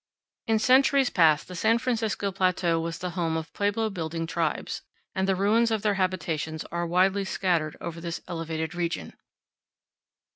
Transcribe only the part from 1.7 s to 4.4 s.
Francisco Plateau was the home of pueblo building